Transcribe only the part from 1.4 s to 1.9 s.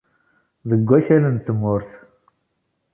tmurt.